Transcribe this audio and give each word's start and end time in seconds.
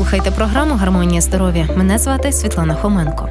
слухаєте 0.00 0.30
програму 0.30 0.74
Гармонія 0.74 1.20
здоров'я. 1.20 1.68
Мене 1.76 1.98
звати 1.98 2.32
Світлана 2.32 2.74
Хоменко. 2.74 3.28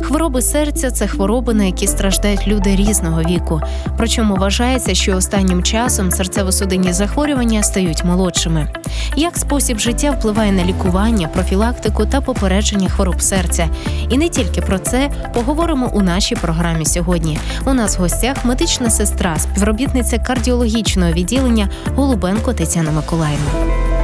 Хвороби 0.00 0.42
серця 0.42 0.90
це 0.90 1.06
хвороби, 1.06 1.54
на 1.54 1.64
які 1.64 1.86
страждають 1.86 2.46
люди 2.46 2.76
різного 2.76 3.22
віку. 3.22 3.60
Причому 3.96 4.36
вважається, 4.36 4.94
що 4.94 5.16
останнім 5.16 5.62
часом 5.62 6.10
серцево-судинні 6.10 6.92
захворювання 6.92 7.62
стають 7.62 8.04
молодшими. 8.04 8.68
Як 9.16 9.36
спосіб 9.36 9.78
життя 9.78 10.10
впливає 10.10 10.52
на 10.52 10.64
лікування, 10.64 11.28
профілактику 11.28 12.06
та 12.06 12.20
попередження 12.20 12.88
хвороб 12.88 13.22
серця? 13.22 13.68
І 14.10 14.18
не 14.18 14.28
тільки 14.28 14.60
про 14.60 14.78
це 14.78 15.10
поговоримо 15.34 15.90
у 15.92 16.02
нашій 16.02 16.36
програмі 16.36 16.86
сьогодні. 16.86 17.38
У 17.66 17.72
нас 17.72 17.98
в 17.98 18.00
гостях 18.00 18.44
медична 18.44 18.90
сестра, 18.90 19.38
співробітниця 19.38 20.18
кардіологічного 20.18 21.12
відділення 21.12 21.68
Голубенко 21.94 22.52
Тетяна 22.52 22.90
Миколаївна. 22.90 23.97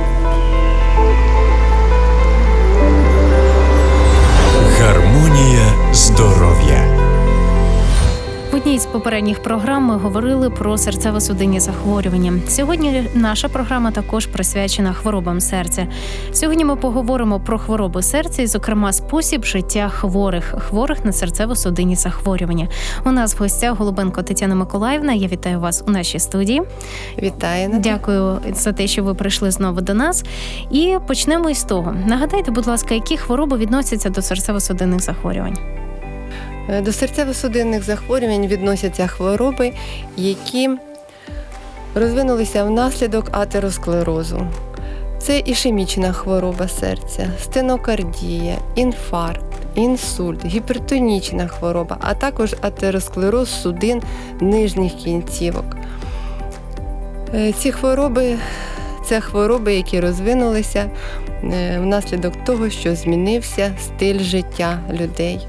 Одній 8.74 8.83
з 8.83 8.87
попередніх 8.87 9.42
програм 9.42 9.83
ми 9.84 9.96
говорили 9.96 10.51
про 10.51 10.73
серцево-судинні 10.73 11.60
захворювання. 11.60 12.32
Сьогодні 12.48 13.10
наша 13.15 13.48
програма 13.48 13.91
також 13.91 14.27
присвячена 14.27 14.92
хворобам 14.92 15.41
серця. 15.41 15.87
Сьогодні 16.32 16.65
ми 16.65 16.77
поговоримо 16.77 17.41
про 17.41 17.59
хвороби 17.59 18.02
серця 18.02 18.42
і, 18.42 18.46
зокрема, 18.46 18.92
спосіб 18.92 19.45
життя 19.45 19.88
хворих, 19.88 20.55
хворих 20.59 21.05
на 21.05 21.10
серцево-судинні 21.10 21.96
захворювання. 21.96 22.68
У 23.05 23.10
нас 23.10 23.34
в 23.34 23.38
гостях 23.38 23.79
Голубенко 23.79 24.23
Тетяна 24.23 24.55
Миколаївна. 24.55 25.12
Я 25.12 25.29
вітаю 25.29 25.60
вас 25.60 25.84
у 25.88 25.90
нашій 25.90 26.18
студії. 26.18 26.62
Вітаю. 27.23 27.71
Дякую 27.79 28.38
за 28.54 28.73
те, 28.73 28.87
що 28.87 29.04
ви 29.04 29.15
прийшли 29.15 29.51
знову 29.51 29.80
до 29.80 29.95
нас. 29.95 30.24
І 30.71 30.96
почнемо 31.06 31.51
із 31.51 31.65
того. 31.65 31.95
Нагадайте, 32.06 32.51
будь 32.51 32.66
ласка, 32.66 32.95
які 32.95 33.16
хвороби 33.16 33.56
відносяться 33.56 34.10
до 34.10 34.21
серцево-судинних 34.21 35.01
захворювань? 35.01 35.84
Е, 36.68 36.80
До 36.80 36.90
серцево-судинних 36.90 37.82
захворювань 37.82 38.46
відносяться 38.46 39.07
хвороби, 39.07 39.73
які 40.16 40.71
розвинулися 41.95 42.65
внаслідок 42.65 43.29
атеросклерозу. 43.32 44.46
Це 45.18 45.38
ішемічна 45.38 46.12
хвороба 46.12 46.68
серця, 46.68 47.30
стенокардія, 47.43 48.56
інфаркт, 48.74 49.45
інсульт, 49.74 50.46
гіпертонічна 50.46 51.46
хвороба, 51.46 51.96
а 52.01 52.15
також 52.15 52.54
атеросклероз 52.60 53.62
судин 53.62 54.02
нижніх 54.40 54.95
кінцівок. 54.95 55.65
Е, 57.34 57.52
Ці 57.52 57.73
хвороби 57.73 58.37
це 59.06 59.21
хвороби, 59.21 59.74
які 59.74 60.01
розвинулися 60.01 60.90
е, 61.45 61.78
внаслідок 61.80 62.45
того, 62.45 62.71
що 62.71 62.95
змінився 62.95 63.73
стиль 63.80 64.19
життя 64.19 64.78
людей. 64.93 65.47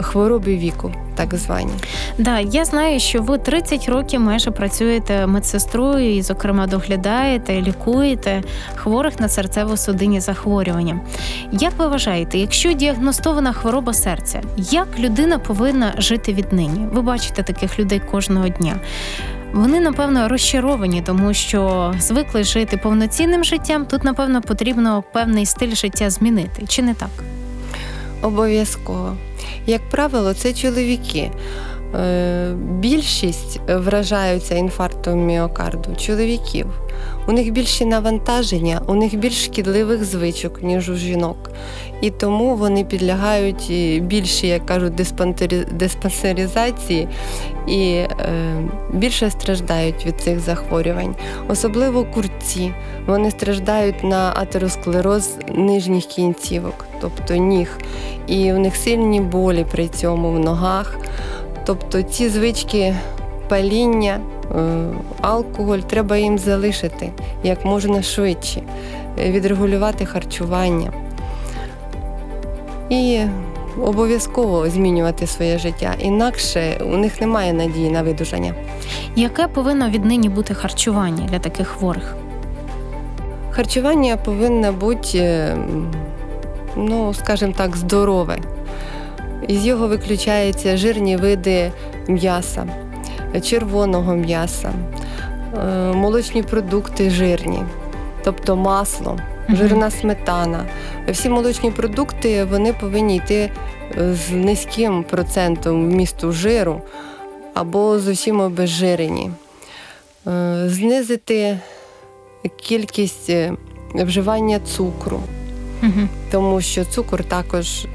Хвороби 0.00 0.56
віку, 0.56 0.92
так 1.14 1.34
звані. 1.34 1.72
Да, 2.18 2.38
я 2.38 2.64
знаю, 2.64 3.00
що 3.00 3.22
ви 3.22 3.38
30 3.38 3.88
років 3.88 4.20
майже 4.20 4.50
працюєте 4.50 5.26
медсестрою 5.26 6.16
і, 6.16 6.22
зокрема, 6.22 6.66
доглядаєте, 6.66 7.62
лікуєте 7.62 8.42
хворих 8.74 9.20
на 9.20 9.26
серцево-судинні 9.26 10.20
захворювання. 10.20 11.00
Як 11.52 11.72
ви 11.78 11.86
вважаєте, 11.86 12.38
якщо 12.38 12.72
діагностована 12.72 13.52
хвороба 13.52 13.92
серця, 13.92 14.42
як 14.56 14.88
людина 14.98 15.38
повинна 15.38 15.94
жити 15.98 16.32
віднині? 16.32 16.86
Ви 16.92 17.02
бачите 17.02 17.42
таких 17.42 17.78
людей 17.78 18.00
кожного 18.10 18.48
дня. 18.48 18.76
Вони, 19.52 19.80
напевно, 19.80 20.28
розчаровані, 20.28 21.02
тому 21.06 21.34
що 21.34 21.94
звикли 21.98 22.44
жити 22.44 22.76
повноцінним 22.76 23.44
життям. 23.44 23.86
Тут, 23.86 24.04
напевно, 24.04 24.42
потрібно 24.42 25.04
певний 25.12 25.46
стиль 25.46 25.74
життя 25.74 26.10
змінити, 26.10 26.66
чи 26.68 26.82
не 26.82 26.94
так? 26.94 27.10
Обов'язково. 28.22 29.16
Як 29.66 29.80
правило, 29.90 30.34
це 30.34 30.52
чоловіки. 30.52 31.30
Е, 31.94 32.52
Більшість 32.54 33.60
вражаються 33.68 34.54
інфарктом 34.54 35.26
міокарду 35.26 35.96
чоловіків. 35.96 36.66
У 37.26 37.32
них 37.32 37.52
більші 37.52 37.84
навантаження, 37.84 38.82
у 38.86 38.94
них 38.94 39.16
більш 39.16 39.44
шкідливих 39.44 40.04
звичок, 40.04 40.62
ніж 40.62 40.88
у 40.88 40.94
жінок. 40.94 41.50
І 42.00 42.10
тому 42.10 42.56
вони 42.56 42.84
підлягають 42.84 43.70
і 43.70 44.00
більші, 44.00 44.46
як 44.46 44.66
кажуть, 44.66 44.94
диспансеризації 45.72 47.08
і 47.66 47.84
е, 47.84 48.08
більше 48.92 49.30
страждають 49.30 50.06
від 50.06 50.20
цих 50.20 50.40
захворювань. 50.40 51.14
Особливо 51.48 52.04
курці. 52.04 52.72
Вони 53.06 53.30
страждають 53.30 54.04
на 54.04 54.32
атеросклероз 54.36 55.36
нижніх 55.48 56.04
кінцівок, 56.04 56.86
тобто 57.00 57.36
ніг. 57.36 57.78
І 58.26 58.52
в 58.52 58.58
них 58.58 58.76
сильні 58.76 59.20
болі 59.20 59.66
при 59.72 59.88
цьому 59.88 60.32
в 60.32 60.38
ногах. 60.38 60.98
Тобто 61.66 62.02
ці 62.02 62.28
звички 62.28 62.94
паління, 63.50 64.20
е, 64.20 64.86
алкоголь 65.20 65.78
треба 65.78 66.16
їм 66.16 66.38
залишити 66.38 67.12
як 67.42 67.64
можна 67.64 68.02
швидше, 68.02 68.62
е, 69.18 69.30
відрегулювати 69.30 70.06
харчування. 70.06 70.92
І 72.90 73.20
обов'язково 73.82 74.68
змінювати 74.70 75.26
своє 75.26 75.58
життя. 75.58 75.94
Інакше 75.98 76.80
у 76.84 76.96
них 76.96 77.20
немає 77.20 77.52
надії 77.52 77.90
на 77.90 78.02
видужання. 78.02 78.54
Яке 79.16 79.48
повинно 79.48 79.90
віднині 79.90 80.28
бути 80.28 80.54
харчування 80.54 81.26
для 81.26 81.38
таких 81.38 81.68
хворих? 81.68 82.16
Харчування 83.50 84.16
повинно 84.16 84.72
бути, 84.72 85.18
е, 85.18 85.56
ну, 86.76 87.14
скажімо 87.14 87.52
так, 87.56 87.76
здорове. 87.76 88.38
Із 89.48 89.66
його 89.66 89.88
виключаються 89.88 90.76
жирні 90.76 91.16
види 91.16 91.72
м'яса, 92.08 92.66
червоного 93.40 94.14
м'яса, 94.14 94.72
е, 94.72 95.92
молочні 95.92 96.42
продукти 96.42 97.10
жирні, 97.10 97.62
тобто 98.24 98.56
масло, 98.56 99.18
жирна 99.48 99.90
сметана. 99.90 100.64
Всі 101.08 101.28
молочні 101.28 101.70
продукти 101.70 102.44
вони 102.44 102.72
повинні 102.72 103.16
йти 103.16 103.50
е, 103.98 104.14
з 104.14 104.30
низьким 104.30 105.04
процентом 105.04 105.90
вмісту 105.90 106.32
жиру 106.32 106.80
або 107.54 107.98
зовсім 107.98 108.40
обезжирені. 108.40 109.30
Е, 110.26 110.64
Знизити 110.66 111.58
кількість 112.56 113.32
вживання 113.94 114.60
цукру, 114.60 115.20
тому 116.30 116.60
що 116.60 116.84
цукор 116.84 117.24
також, 117.24 117.86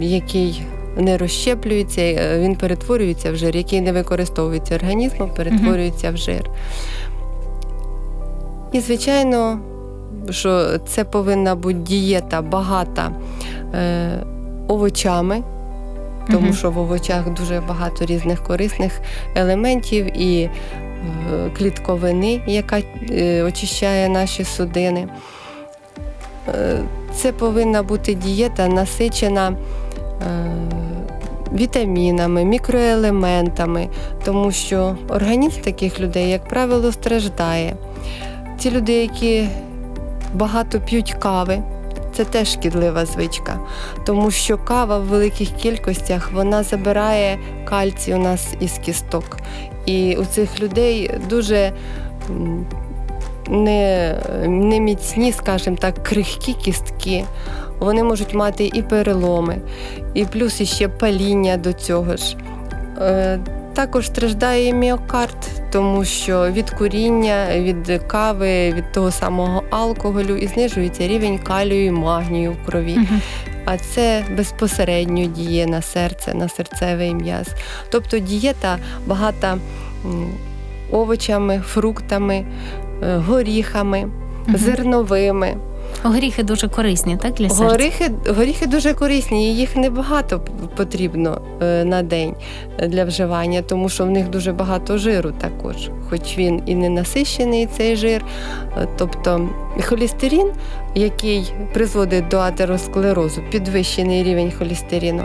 який 0.00 0.62
не 0.96 1.18
розщеплюється, 1.18 2.00
е, 2.00 2.40
він 2.40 2.56
перетворюється 2.56 3.32
в 3.32 3.36
жир, 3.36 3.56
який 3.56 3.80
не 3.80 3.92
використовується 3.92 4.74
організмом, 4.74 5.30
перетворюється 5.36 6.10
в 6.10 6.16
жир. 6.16 6.50
І, 8.72 8.80
звичайно, 8.80 9.58
що 10.30 10.78
це 10.78 11.04
повинна 11.04 11.54
бути 11.54 11.78
дієта 11.78 12.42
багата 12.42 13.12
е, 13.74 14.24
овочами, 14.68 15.42
тому 16.30 16.52
що 16.52 16.70
в 16.70 16.78
овочах 16.78 17.30
дуже 17.30 17.62
багато 17.68 18.06
різних 18.06 18.42
корисних 18.42 19.00
елементів 19.34 20.20
і 20.20 20.42
е, 20.42 20.50
клітковини, 21.58 22.40
яка 22.46 22.80
е, 23.10 23.42
очищає 23.42 24.08
наші 24.08 24.44
судини. 24.44 25.08
Е, 26.48 26.78
Це 27.14 27.32
повинна 27.32 27.82
бути 27.82 28.14
дієта 28.14 28.68
насичена 28.68 29.56
вітамінами, 31.54 32.44
мікроелементами, 32.44 33.88
тому 34.24 34.52
що 34.52 34.96
організм 35.08 35.60
таких 35.60 36.00
людей, 36.00 36.30
як 36.30 36.48
правило, 36.48 36.92
страждає. 36.92 37.76
Ті 38.58 38.70
люди, 38.70 38.92
які 38.92 39.48
багато 40.34 40.80
п'ють 40.80 41.12
кави, 41.12 41.62
це 42.16 42.24
теж 42.24 42.52
шкідлива 42.52 43.06
звичка, 43.06 43.58
тому 44.06 44.30
що 44.30 44.58
кава 44.58 44.98
в 44.98 45.04
великих 45.04 45.50
кількостях 45.50 46.32
вона 46.32 46.62
забирає 46.62 47.38
кальцій 47.64 48.14
у 48.14 48.18
нас 48.18 48.54
із 48.60 48.72
кісток. 48.78 49.36
І 49.86 50.16
у 50.16 50.24
цих 50.24 50.60
людей 50.60 51.10
дуже 51.28 51.72
не, 53.48 54.14
не 54.46 54.80
міцні, 54.80 55.32
скажімо 55.32 55.76
так, 55.80 56.02
крихкі 56.02 56.52
кістки. 56.52 57.24
Вони 57.78 58.02
можуть 58.02 58.34
мати 58.34 58.70
і 58.74 58.82
переломи, 58.82 59.58
і 60.14 60.24
плюс 60.24 60.60
іще 60.60 60.88
паління 60.88 61.56
до 61.56 61.72
цього 61.72 62.16
ж. 62.16 62.36
Е, 63.00 63.38
Також 63.74 64.06
страждає 64.06 64.72
міокард, 64.72 65.36
тому 65.72 66.04
що 66.04 66.50
від 66.50 66.70
куріння, 66.70 67.46
від 67.54 68.02
кави, 68.06 68.72
від 68.72 68.92
того 68.92 69.10
самого 69.10 69.62
алкоголю 69.70 70.36
і 70.36 70.46
знижується 70.46 71.08
рівень 71.08 71.38
калію 71.38 71.86
і 71.86 71.90
магнію 71.90 72.52
в 72.52 72.66
крові. 72.66 72.94
Угу. 72.96 73.20
А 73.64 73.78
це 73.78 74.24
безпосередньо 74.36 75.26
діє 75.26 75.66
на 75.66 75.82
серце, 75.82 76.34
на 76.34 76.48
серцевий 76.48 77.14
м'яз. 77.14 77.46
Тобто 77.90 78.18
дієта 78.18 78.78
багата 79.06 79.58
овочами, 80.90 81.62
фруктами, 81.66 82.44
горіхами, 83.04 84.08
Мгм. 84.46 84.56
зерновими. 84.56 85.54
Горіхи 86.02 86.42
дуже 86.42 86.68
корисні, 86.68 87.16
так 87.16 87.32
для 87.34 87.48
серця? 87.48 87.64
Горіхи, 87.64 88.10
горіхи 88.36 88.66
дуже 88.66 88.94
корисні, 88.94 89.50
і 89.52 89.56
їх 89.56 89.76
небагато 89.76 90.40
потрібно 90.76 91.40
е, 91.62 91.84
на 91.84 92.02
день 92.02 92.34
для 92.88 93.04
вживання, 93.04 93.62
тому 93.62 93.88
що 93.88 94.04
в 94.04 94.10
них 94.10 94.30
дуже 94.30 94.52
багато 94.52 94.98
жиру 94.98 95.32
також, 95.40 95.76
хоч 96.10 96.38
він 96.38 96.62
і 96.66 96.74
не 96.74 96.88
насищений 96.88 97.66
цей 97.66 97.96
жир. 97.96 98.24
Е, 98.78 98.88
Тобто 98.98 99.48
холестерин, 99.88 100.50
який 100.94 101.52
призводить 101.74 102.28
до 102.28 102.38
атеросклерозу, 102.38 103.40
підвищений 103.50 104.22
рівень 104.22 104.52
холестерину, 104.58 105.24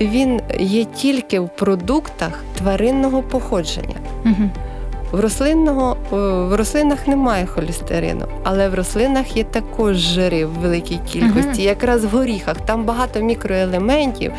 він 0.00 0.40
є 0.60 0.84
тільки 0.84 1.40
в 1.40 1.48
продуктах 1.48 2.44
тваринного 2.58 3.22
походження. 3.22 3.96
Мгм. 4.24 4.50
В 5.12 5.20
рослинного 5.20 5.96
е, 6.12 6.16
в 6.48 6.54
рослинах 6.54 7.06
немає 7.06 7.46
холестерину, 7.46 8.24
але 8.44 8.68
в 8.68 8.74
рослинах 8.74 9.36
є 9.36 9.44
також 9.44 9.96
жири 9.96 10.44
в 10.46 10.50
великій 10.50 11.00
кількості. 11.12 11.48
Мгм. 11.48 11.60
Якраз 11.60 12.04
в 12.04 12.08
горіхах 12.08 12.56
там 12.56 12.84
багато 12.84 13.20
мікроелементів, 13.20 14.32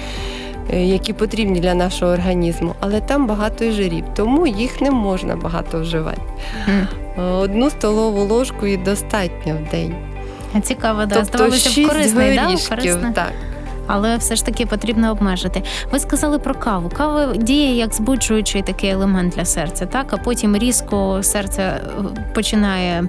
е, 0.74 0.86
які 0.86 1.14
потрібні 1.14 1.60
для 1.60 1.74
нашого 1.74 2.12
організму, 2.12 2.76
але 2.80 3.02
там 3.02 3.28
багато 3.28 3.66
і 3.66 3.72
жирів, 3.72 4.04
тому 4.16 4.48
їх 4.48 4.82
не 4.82 4.92
можна 4.92 5.36
багато 5.36 5.80
вживати. 5.80 6.22
Е, 7.18 7.22
Одну 7.22 7.70
столову 7.70 8.24
ложку 8.24 8.66
і 8.66 8.78
достатньо 8.78 9.56
в 9.56 9.72
день. 9.72 9.96
Цікаво, 10.64 11.06
да. 11.06 11.16
тобто 11.16 11.38
Здавалося 11.38 11.82
б, 11.82 11.88
корисний, 11.88 12.36
да? 12.36 12.46
горішків. 12.46 12.98
Так. 13.16 13.32
Але 13.90 14.18
все 14.18 14.36
ж 14.36 14.46
таки 14.46 14.66
потрібно 14.66 15.12
обмежити. 15.12 15.64
Ви 15.92 16.00
сказали 16.00 16.40
про 16.40 16.54
каву. 16.56 16.90
Кава 16.98 17.36
діє 17.36 17.76
як 17.76 17.94
збуджуючий 17.94 18.62
такий 18.62 18.90
елемент 18.90 19.34
для 19.36 19.46
серця, 19.46 19.86
так 19.86 20.14
а 20.14 20.18
потім 20.18 20.58
різко 20.58 21.20
серце 21.24 21.62
е, 21.62 21.82
починає 22.34 23.04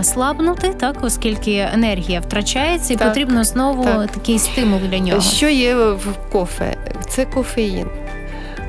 е, 0.00 0.04
слабнути, 0.04 0.68
так 0.68 0.96
оскільки 1.02 1.68
енергія 1.74 2.20
втрачається, 2.20 2.92
і 2.92 2.96
Так, 2.96 3.08
потрібно 3.08 3.44
знову 3.44 3.84
так. 3.84 4.10
такий 4.10 4.38
стимул 4.38 4.80
для 4.90 4.98
нього. 4.98 5.20
Що 5.20 5.48
є 5.48 5.74
в 5.74 6.06
кофе? 6.32 6.76
Це 7.08 7.24
кофеїн. 7.24 7.86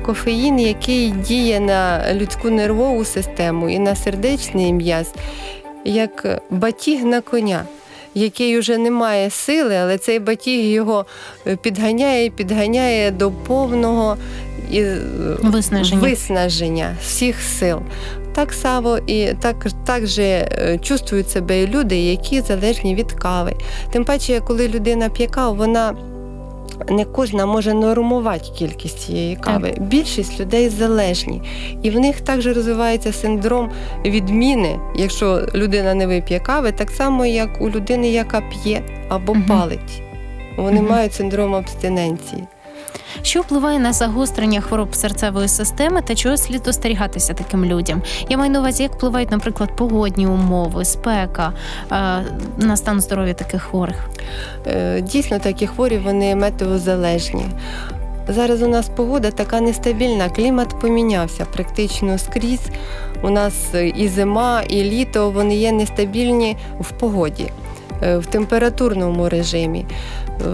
Кофеїн, 0.06 0.60
який 0.60 1.10
діє 1.10 1.60
на 1.60 2.14
людську 2.14 2.50
нервову 2.50 3.04
систему 3.04 3.68
і 3.68 3.78
на 3.78 3.96
сердечний 3.96 4.72
м'яз, 4.72 5.14
як 5.84 6.42
батіг 6.50 7.04
на 7.04 7.20
коня, 7.20 7.64
який 8.14 8.58
вже 8.58 8.78
не 8.78 8.90
має 8.90 9.30
сили, 9.30 9.76
але 9.76 9.98
цей 9.98 10.18
батіг 10.18 10.64
його 10.64 11.06
е, 11.46 11.56
підганяє, 11.56 12.30
підганяє 12.30 13.10
до 13.10 13.30
повного 13.30 14.16
і, 14.70 14.78
е, 14.80 14.98
Виснаження. 15.42 16.00
виснаження 16.00 16.96
всіх 17.02 17.36
сил. 17.42 17.78
Так 18.34 18.52
само 18.52 18.98
і 19.06 19.28
так, 19.40 19.66
так 19.86 20.06
же 20.06 20.22
е, 20.22 20.78
чувствують 20.82 21.30
себе 21.30 21.62
і 21.62 21.66
люди, 21.66 21.96
які 21.96 22.40
залежні 22.40 22.94
від 22.94 23.12
кави. 23.12 23.52
Тим 23.92 24.04
паче, 24.04 24.40
коли 24.46 24.68
людина 24.68 25.08
п'є 25.08 25.26
каву, 25.26 25.56
вона 25.56 25.94
не 26.88 27.04
кожна 27.04 27.46
може 27.46 27.74
нормувати 27.74 28.44
кількість 28.58 28.98
цієї 28.98 29.36
кави. 29.36 29.74
Більшість 29.80 30.40
людей 30.40 30.68
залежні. 30.68 31.42
І 31.82 31.90
в 31.90 32.00
них 32.00 32.20
також 32.20 32.46
розвивається 32.46 33.12
синдром 33.12 33.70
відміни, 34.04 34.78
якщо 34.96 35.48
людина 35.54 35.94
не 35.94 36.06
вип'є 36.06 36.40
кави, 36.40 36.72
так 36.72 36.90
само, 36.90 37.26
як 37.26 37.60
у 37.60 37.70
людини, 37.70 38.10
яка 38.10 38.40
п'є 38.40 38.82
або 39.08 39.36
палить. 39.48 40.02
Вони 40.56 40.80
угу. 40.80 40.90
мають 40.90 41.14
синдром 41.14 41.54
абстиненції. 41.54 42.44
Що 43.22 43.40
впливає 43.40 43.78
на 43.78 43.92
загострення 43.92 44.60
хвороб 44.60 44.94
серцевої 44.94 45.48
системи 45.48 46.02
та 46.02 46.14
чого 46.14 46.36
слід 46.36 46.68
остерігатися 46.68 47.34
таким 47.34 47.64
людям? 47.64 48.02
Я 48.28 48.36
маю 48.36 48.50
на 48.50 48.60
увазі, 48.60 48.82
як 48.82 48.92
впливають, 48.92 49.30
наприклад, 49.30 49.76
погодні 49.76 50.26
умови, 50.26 50.84
спека 50.84 51.52
е, 51.92 51.94
на 52.56 52.76
стан 52.76 53.00
здоров'я 53.00 53.34
таких 53.34 53.62
хворих. 53.62 54.08
Е, 54.66 55.00
Дійсно, 55.00 55.38
такі 55.38 55.66
хворі 55.66 55.98
вони 55.98 56.36
метеозалежні. 56.36 57.44
Зараз 58.28 58.62
у 58.62 58.68
нас 58.68 58.88
погода 58.88 59.30
така 59.30 59.60
нестабільна, 59.60 60.28
клімат 60.28 60.80
помінявся 60.80 61.44
практично 61.44 62.18
скрізь. 62.18 62.68
У 63.22 63.30
нас 63.30 63.54
е, 63.74 63.88
і 63.88 64.08
зима, 64.08 64.62
і 64.68 64.82
літо 64.82 65.30
вони 65.30 65.56
є 65.56 65.72
нестабільні 65.72 66.56
в 66.80 66.90
погоді, 66.90 67.52
в 68.02 68.26
температурному 68.26 69.28
режимі. 69.28 69.86
Е, 70.40 70.44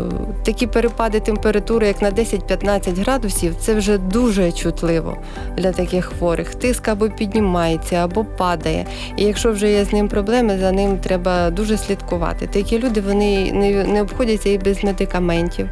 Такі 0.45 0.67
перепади 0.67 1.21
температури, 1.21 1.87
як 1.87 2.03
на 2.03 2.11
10-15 2.11 3.01
градусів, 3.01 3.55
це 3.61 3.75
вже 3.75 3.99
дуже 3.99 4.53
чутливо 4.53 5.17
для 5.57 5.73
таких 5.73 6.05
хворих. 6.05 6.55
Тиск 6.55 6.89
або 6.89 7.09
піднімається, 7.09 7.97
або 7.97 8.25
падає. 8.25 8.87
І 9.17 9.25
якщо 9.25 9.53
вже 9.53 9.71
є 9.71 9.85
з 9.85 9.93
ним 9.93 10.09
проблеми, 10.09 10.59
за 10.59 10.73
ним 10.73 10.99
треба 10.99 11.51
дуже 11.51 11.77
слідкувати. 11.77 12.47
Такі 12.47 12.79
люди 12.79 13.01
вони 13.01 13.53
не, 13.53 13.85
не 13.85 14.03
обходяться 14.03 14.49
і 14.49 14.59
без 14.59 14.85
медикаментів, 14.85 15.69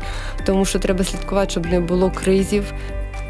тому 0.46 0.64
що 0.64 0.78
треба 0.78 1.04
слідкувати, 1.04 1.50
щоб 1.50 1.66
не 1.66 1.80
було 1.80 2.10
кризів, 2.10 2.72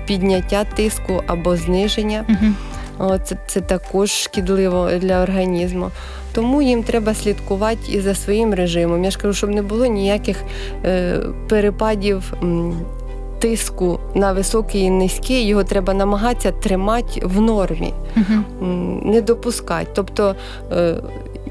підняття 0.06 0.64
тиску 0.64 1.22
або 1.26 1.56
зниження. 1.56 2.25
Угу. 2.28 2.52
О, 2.98 3.19
Це, 3.19 3.37
це 3.46 3.60
також 3.60 4.10
шкідливо 4.10 4.90
для 5.00 5.22
організму. 5.22 5.90
Тому 6.37 6.62
їм 6.62 6.83
треба 6.83 7.15
слідкувати 7.15 7.93
і 7.93 8.00
за 8.00 8.15
своїм 8.15 8.55
режимом. 8.55 9.05
Я 9.05 9.11
ж 9.11 9.19
кажу, 9.19 9.35
щоб 9.35 9.50
не 9.50 9.62
було 9.62 9.87
ніяких 9.87 10.43
е, 10.85 11.19
перепадів. 11.49 12.33
Тиску 13.38 14.00
на 14.15 14.33
високий 14.33 14.81
і 14.81 14.91
низький, 14.91 15.47
його 15.47 15.65
треба 15.65 15.94
намагатися 15.94 16.53
тримати 16.53 17.21
в 17.25 17.41
нормі, 17.41 17.93
uh 18.17 18.23
-huh. 18.31 19.06
не 19.06 19.21
допускати. 19.21 19.87
Тобто 19.94 20.35
е, 20.73 20.94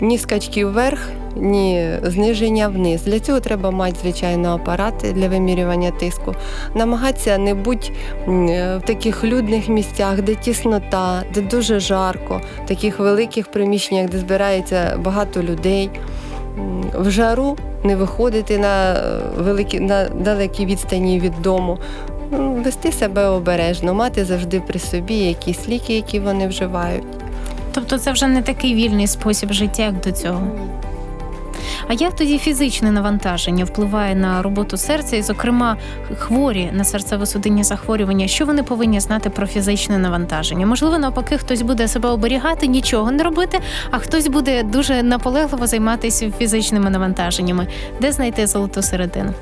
ні 0.02 0.18
скачки 0.18 0.66
вверх, 0.66 1.10
ні 1.36 1.90
зниження 2.04 2.68
вниз. 2.68 3.04
Для 3.04 3.20
цього 3.20 3.40
треба 3.40 3.72
мати, 3.72 3.96
звичайно, 4.02 4.50
апарати 4.50 5.14
для 5.14 5.30
вимірювання 5.30 5.92
тиску. 5.92 6.36
Намагатися 6.76 7.38
не 7.38 7.54
бути 7.54 7.92
е, 8.28 8.78
в 8.78 8.82
таких 8.86 9.24
людних 9.24 9.70
місцях, 9.70 10.22
де 10.22 10.36
тіснота, 10.36 11.24
де 11.34 11.42
дуже 11.42 11.80
жарко, 11.80 12.42
в 12.64 12.68
таких 12.68 13.00
великих 13.00 13.52
приміщеннях, 13.52 14.10
де 14.10 14.20
збирається 14.20 15.00
багато 15.04 15.44
людей. 15.44 15.90
В 17.00 17.10
жару 17.10 17.58
не 17.84 17.96
виходити 17.96 18.58
на 18.58 18.94
е, 18.94 19.20
великі 19.38 19.80
на 19.80 20.10
далекі 20.10 20.66
відстані 20.66 21.20
від 21.20 21.42
дому. 21.42 21.78
Ну, 22.32 22.54
Вести 22.66 22.92
себе 22.92 23.26
обережно, 23.28 23.94
мати 23.94 24.26
завжди 24.26 24.60
при 24.60 24.80
собі 24.80 25.16
якісь 25.16 25.70
ліки, 25.70 25.96
які 25.96 26.20
вони 26.20 26.48
вживають. 26.48 27.04
Тобто 27.74 27.98
це 27.98 28.12
вже 28.12 28.28
не 28.28 28.42
такий 28.42 28.76
вільний 28.76 29.08
спосіб 29.08 29.54
життя, 29.54 29.84
як 29.84 30.00
до 30.00 30.12
цього. 30.12 30.42
А 31.88 31.94
як 31.94 32.16
тоді 32.16 32.38
фізичне 32.38 32.92
навантаження 32.92 33.64
впливає 33.66 34.16
на 34.16 34.42
роботу 34.42 34.78
серця, 34.78 35.16
і, 35.16 35.22
зокрема, 35.22 35.78
хворі 36.18 36.70
на 36.74 36.84
серцево-судинні 36.84 37.64
захворювання? 37.64 38.28
Що 38.28 38.46
вони 38.46 38.64
повинні 38.64 39.00
знати 39.00 39.30
про 39.30 39.48
фізичне 39.48 39.98
навантаження? 39.98 40.66
Можливо, 40.66 40.98
навпаки, 40.98 41.38
хтось 41.38 41.62
буде 41.62 41.88
себе 41.88 42.10
оберігати, 42.10 42.68
нічого 42.68 43.12
не 43.12 43.24
робити, 43.24 43.60
а 43.92 44.00
хтось 44.00 44.28
буде 44.28 44.64
дуже 44.64 45.04
наполегливо 45.04 45.68
займатися 45.68 46.32
фізичними 46.38 46.90
навантаженнями. 46.90 47.68
Де 48.02 48.12
знайти 48.12 48.48
золоту 48.48 48.82
середину? 48.82 49.34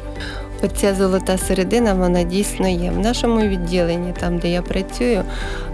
Оця 0.63 0.95
золота 0.95 1.37
середина, 1.37 1.93
вона 1.93 2.23
дійсно 2.23 2.67
є. 2.67 2.91
В 2.91 2.99
нашому 2.99 3.39
відділенні, 3.41 4.13
там, 4.19 4.37
де 4.37 4.49
я 4.49 4.61
працюю, 4.61 5.23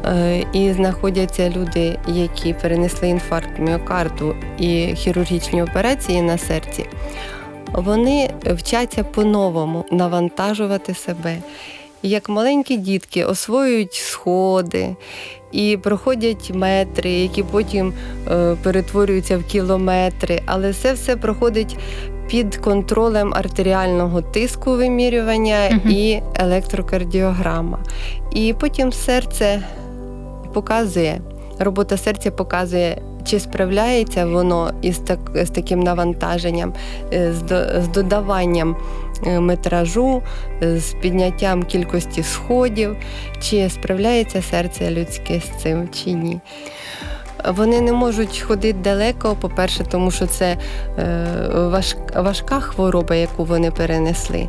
е, 0.06 0.46
і 0.54 0.74
знаходяться 0.74 1.50
люди, 1.50 2.00
які 2.08 2.54
перенесли 2.54 3.08
інфаркт 3.10 3.60
міокарду 3.60 4.36
і 4.58 4.96
хірургічні 4.96 5.64
операції 5.64 6.22
на 6.22 6.38
серці, 6.38 6.86
вони 7.74 8.30
вчаться 8.46 9.04
по-новому 9.04 9.86
навантажувати 9.92 10.94
себе. 10.94 11.38
Як 12.04 12.30
маленькі 12.30 12.78
дітки 12.78 13.24
освоюють 13.24 13.94
сходи 13.94 14.96
і 15.52 15.78
проходять 15.78 16.52
метри, 16.54 17.12
які 17.12 17.44
потім 17.44 17.94
е, 18.28 18.56
перетворюються 18.64 19.38
в 19.38 19.44
кілометри, 19.44 20.42
але 20.46 20.74
це 20.74 20.94
все 20.94 21.16
проходить 21.16 21.78
під 22.30 22.56
контролем 22.56 23.34
артеріального 23.36 24.22
тиску 24.22 24.72
вимірювання 24.72 25.70
Мгм. 25.70 25.92
і 25.92 26.22
електрокардіограма. 26.36 27.80
І 28.32 28.56
потім 28.60 28.92
серце 28.92 29.62
показує, 30.54 31.22
робота 31.60 31.98
серця 31.98 32.32
показує, 32.32 33.02
чи 33.26 33.40
справляється 33.40 34.26
воно 34.26 34.72
із, 34.82 34.98
так, 34.98 35.20
з 35.36 35.50
таким 35.50 35.80
навантаженням, 35.80 36.74
е, 37.14 37.34
з, 37.34 37.42
до- 37.42 37.82
з 37.82 37.88
додаванням 37.88 38.76
е, 39.28 39.40
метражу, 39.40 40.22
е, 40.64 40.80
з 40.80 40.94
підняттям 40.94 41.64
кількості 41.64 42.24
сходів, 42.24 42.96
чи 43.42 43.70
справляється 43.70 44.42
серце 44.42 44.92
людське 44.92 45.40
з 45.40 45.62
цим 45.62 45.90
чи 45.90 46.12
ні. 46.12 46.40
Вони 47.48 47.82
не 47.82 47.94
можуть 47.94 48.40
ходити 48.40 48.80
далеко, 48.84 49.36
по-перше, 49.42 49.84
тому 49.84 50.12
що 50.12 50.26
це 50.28 50.58
е, 51.00 51.18
важ- 51.56 52.22
важка 52.24 52.60
хвороба, 52.60 53.16
яку 53.16 53.44
вони 53.46 53.72
перенесли. 53.72 54.48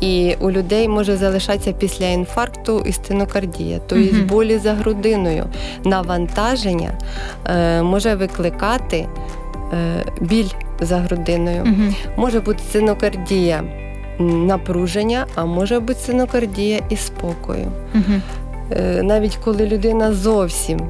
І 0.00 0.34
у 0.40 0.50
людей 0.50 0.88
може 0.88 1.16
залишатися 1.16 1.72
після 1.72 2.06
інфаркту 2.06 2.82
і 2.86 2.92
стенокардія, 2.92 3.78
тобто 3.86 4.14
Мгм. 4.16 4.26
болі 4.26 4.58
за 4.58 4.72
грудиною. 4.74 5.44
Навантаження 5.84 6.90
е, 7.46 7.82
може 7.82 8.14
викликати 8.14 9.06
е, 9.72 10.04
біль 10.20 10.48
за 10.80 10.96
грудиною. 10.98 11.64
Мгм. 11.64 11.94
Може 12.16 12.40
бути 12.40 12.60
синокардія 12.72 13.62
м, 14.20 14.46
напруження, 14.46 15.26
а 15.34 15.44
може 15.44 15.80
бути 15.80 16.00
синокардія 16.00 16.80
і 16.90 16.96
спокою. 16.96 17.66
Е, 18.72 19.02
Навіть 19.02 19.36
коли 19.44 19.66
людина 19.66 20.12
зовсім 20.12 20.80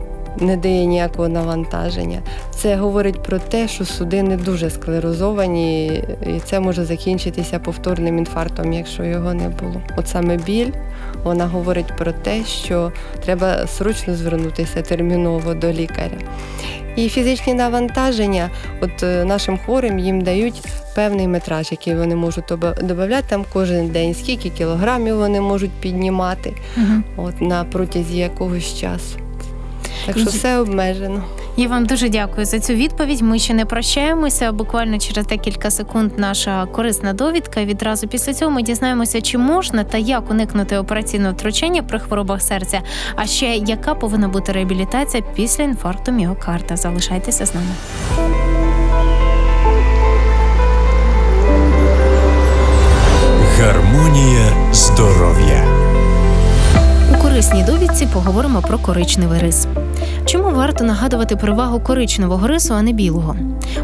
не 0.41 0.57
дає 0.57 0.85
ніякого 0.85 1.29
навантаження, 1.29 2.19
це 2.51 2.77
говорить 2.77 3.23
про 3.23 3.39
те, 3.39 3.69
що 3.69 3.85
судини 3.85 4.37
дуже 4.37 4.71
склерозовані, 4.71 5.87
і 6.37 6.41
це 6.45 6.61
може 6.61 6.85
закінчитися 6.85 7.59
повторним 7.59 8.19
інфарктом, 8.19 8.73
якщо 8.73 9.05
його 9.05 9.35
не 9.35 9.49
було. 9.49 9.81
От 9.97 10.09
саме 10.09 10.37
біль 10.37 10.71
вона 11.25 11.47
говорить 11.47 11.97
про 11.99 12.13
те, 12.13 12.45
що 12.45 12.93
треба 13.25 13.67
срочно 13.67 14.15
звернутися 14.15 14.83
терміново 14.83 15.55
до 15.55 15.73
лікаря. 15.73 16.17
І 16.97 17.09
фізичні 17.09 17.55
навантаження, 17.55 18.51
от 18.81 19.03
е, 19.03 19.25
нашим 19.25 19.59
хворим 19.59 19.99
їм 19.99 20.21
дають 20.21 20.63
певний 20.95 21.29
метраж, 21.29 21.71
який 21.71 21.95
вони 21.95 22.17
можуть 22.17 22.45
додати 22.83 23.25
там 23.29 23.45
кожен 23.53 23.89
день, 23.89 24.15
скільки 24.15 24.51
кілограмів 24.51 25.17
вони 25.17 25.41
можуть 25.41 25.71
піднімати 25.71 26.53
Мгм. 26.77 27.05
от 27.17 27.41
на 27.41 27.65
протязі 27.65 28.17
якогось 28.17 28.81
часу. 28.81 29.22
Так 30.07 30.19
що 30.19 30.31
все 30.31 30.59
обмежено. 30.59 31.23
Я 31.57 31.69
вам 31.69 31.87
дуже 31.87 32.09
дякую 32.09 32.47
за 32.47 32.61
цю 32.61 32.73
відповідь. 32.73 33.21
Ми 33.21 33.39
ще 33.39 33.55
не 33.55 33.65
прощаємося. 33.65 34.53
Буквально 34.53 34.99
через 34.99 35.27
декілька 35.27 35.71
секунд 35.71 36.13
наша 36.17 36.67
корисна 36.67 37.13
довідка. 37.13 37.65
Відразу 37.65 38.09
після 38.09 38.35
цього 38.35 38.51
ми 38.51 38.63
дізнаємося, 38.63 39.21
чи 39.21 39.39
можна 39.39 39.85
та 39.85 39.99
як 39.99 40.31
уникнути 40.31 40.77
операційного 40.77 41.33
втручання 41.35 41.83
при 41.83 41.99
хворобах 41.99 42.43
серця. 42.43 42.81
А 43.17 43.27
ще 43.27 43.47
яка 43.47 43.95
повинна 43.95 44.29
бути 44.29 44.53
реабілітація 44.53 45.23
після 45.35 45.65
інфаркту 45.65 46.13
міокарда. 46.13 46.77
Залишайтеся 46.77 47.47
з 47.47 47.55
нами. 47.55 47.75
Гармонія 53.59 54.53
здоров'я. 54.73 55.65
У 57.15 57.23
корисній 57.23 57.63
довідці 57.63 58.07
поговоримо 58.07 58.63
про 58.63 58.79
коричневий 58.79 59.41
рис. 59.41 59.67
Чому 60.27 60.51
варто 60.63 60.85
нагадувати 60.85 61.37
перевагу 61.37 61.81
коричневого 61.81 62.47
рису, 62.47 62.75
а 62.75 62.83
не 62.83 62.93
білого? 62.93 63.37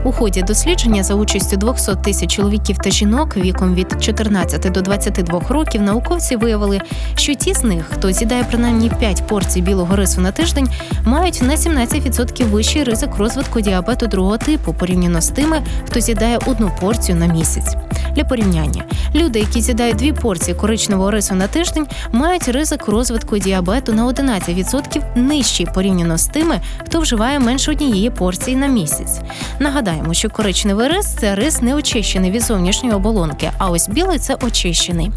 У 0.05 0.13
ході 0.13 0.43
дослідження 0.43 1.03
за 1.03 1.15
участю 1.15 1.57
200 1.57 1.93
тисяч 2.05 2.33
чоловіків 2.33 2.79
та 2.79 2.91
жінок 2.91 3.37
віком 3.37 3.75
від 3.75 3.97
14 4.01 4.73
до 4.73 4.81
22 4.81 5.41
років 5.49 5.83
науковці 5.83 6.37
виявили, 6.37 6.81
що 7.17 7.35
ті 7.35 7.55
з 7.55 7.63
них, 7.63 7.85
хто 7.91 8.13
з'їдає 8.13 8.45
принаймні 8.45 8.91
5 8.99 9.27
порцій 9.27 9.63
білого 9.63 9.97
рису 9.97 10.21
на 10.21 10.33
тиждень, 10.33 10.69
мають 11.05 11.43
на 11.43 11.57
17% 11.57 12.45
вищий 12.45 12.85
ризик 12.85 13.17
розвитку 13.17 13.61
діабету 13.61 14.07
другого 14.07 14.39
типу 14.39 14.73
порівняно 14.73 15.21
з 15.21 15.29
тими, 15.29 15.63
хто 15.87 16.01
з'їдає 16.01 16.39
одну 16.47 16.71
порцію 16.81 17.19
на 17.19 17.27
місяць. 17.27 17.77
Для 18.15 18.25
порівняння, 18.25 18.85
люди, 19.15 19.39
які 19.39 19.61
з'їдають 19.61 19.97
дві 19.97 20.13
порції 20.13 20.55
коричневого 20.55 21.11
рису 21.11 21.35
на 21.35 21.47
тиждень, 21.47 21.87
мають 22.13 22.49
ризик 22.49 22.89
розвитку 22.89 23.39
діабету 23.39 23.93
на 23.93 24.07
11% 24.07 25.17
нижчий 25.17 25.67
порівняно 25.75 26.19
з 26.19 26.27
тими, 26.27 26.61
хто 26.85 27.01
вживає 27.01 27.39
менше 27.39 27.71
однієї 27.71 28.11
порції 28.11 28.57
на 28.57 28.67
місяць. 28.67 29.21
Нагадаємо, 29.59 30.15
що 30.15 30.31
коричневий 30.31 30.89
рис 30.89 31.07
це 31.07 31.35
рис 31.35 31.63
не 31.63 31.75
очищений 31.75 32.31
від 32.31 32.43
зовнішньої 32.43 32.95
оболонки, 32.95 33.51
а 33.59 33.71
ось 33.71 33.89
білий 33.89 34.19
це 34.19 34.35
очищений. 34.35 35.11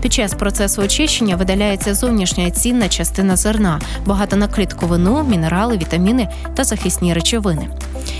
Під 0.00 0.12
час 0.12 0.34
процесу 0.34 0.82
очищення 0.82 1.36
видаляється 1.36 1.94
зовнішня 1.94 2.50
цінна 2.50 2.88
частина 2.88 3.36
зерна, 3.36 3.80
багата 4.06 4.36
на 4.36 4.48
клітковину, 4.48 5.22
мінерали, 5.22 5.76
вітаміни 5.76 6.28
та 6.54 6.64
захисні 6.64 7.14
речовини. 7.14 7.68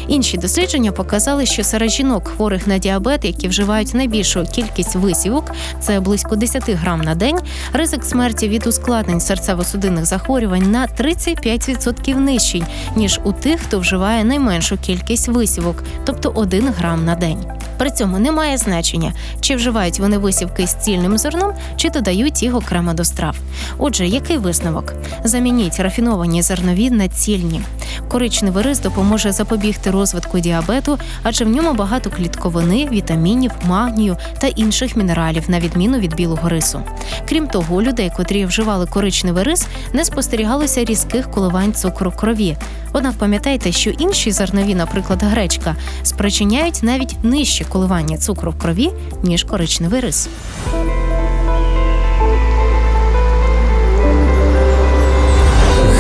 Інші 0.09 0.37
дослідження 0.37 0.93
показали, 0.93 1.47
що 1.47 1.65
серед 1.65 1.91
жінок, 1.91 2.29
хворих 2.29 2.67
на 2.67 2.79
діабет, 2.79 3.25
які 3.25 3.49
вживають 3.49 3.95
найбільшу 3.95 4.45
кількість 4.53 4.97
висівок, 4.97 5.53
це 5.81 6.01
близько 6.01 6.37
10 6.37 6.71
грам 6.71 7.01
на 7.01 7.15
день, 7.15 7.39
ризик 7.73 8.05
смерті 8.05 8.49
від 8.49 8.67
ускладнень 8.67 9.19
серцево-судинних 9.19 10.05
захворювань 10.05 10.71
на 10.71 10.87
35% 10.87 12.17
нижчий, 12.17 12.65
ніж 12.97 13.21
у 13.25 13.33
тих, 13.33 13.61
хто 13.61 13.79
вживає 13.79 14.25
найменшу 14.25 14.79
кількість 14.79 15.29
висівок, 15.29 15.83
тобто 16.05 16.33
1 16.35 16.69
грам 16.79 17.05
на 17.05 17.15
день. 17.15 17.45
При 17.79 17.91
цьому 17.91 18.19
немає 18.19 18.59
значення, 18.59 19.13
чи 19.41 19.57
вживають 19.57 19.99
вони 19.99 20.19
висівки 20.19 20.67
з 20.67 20.75
цільним 20.75 21.19
зерном, 21.19 21.53
чи 21.77 21.91
додають 21.91 22.43
їх 22.43 22.55
окремо 22.55 22.95
до 22.95 23.05
страв. 23.05 23.37
Отже, 23.79 24.07
який 24.07 24.39
висновок? 24.39 24.95
Замініть 25.25 25.81
рафіновані 25.81 26.43
зернові 26.43 26.91
на 26.91 27.09
цільні. 27.09 27.61
Коричневий 28.09 28.65
рис 28.65 28.81
допоможе 28.81 29.33
запобігти 29.33 29.78
розвитку 29.87 30.39
діабету, 30.39 30.99
адже 31.23 31.45
в 31.45 31.49
ньому 31.49 31.75
багато 31.75 32.11
клітковини, 32.11 32.89
вітамінів, 32.89 33.51
магнію 33.67 34.17
та 34.39 34.47
інших 34.47 34.97
мінералів, 34.97 35.51
на 35.51 35.61
відміну 35.61 35.99
від 35.99 36.15
білого 36.15 36.49
рису. 36.49 36.83
Крім 37.29 37.47
того, 37.47 37.83
людей, 37.83 38.13
котрі 38.17 38.47
вживали 38.47 38.87
коричневий 38.87 39.45
рис, 39.45 39.67
не 39.93 40.05
спостерігалося 40.05 40.85
різких 40.85 41.31
коливань 41.31 41.73
цукру 41.73 42.11
крові. 42.11 42.57
Однак 42.93 43.15
пам'ятайте, 43.19 43.73
що 43.73 43.91
інші 43.91 44.33
зернові, 44.33 44.75
наприклад, 44.75 45.23
гречка, 45.23 45.77
спричиняють 46.03 46.83
навіть 46.83 47.17
нижче 47.23 47.65
коливання 47.65 48.19
цукру 48.19 48.51
в 48.51 48.59
крові, 48.59 48.91
ніж 49.23 49.45
коричневий 49.45 50.01
рис. 50.01 50.29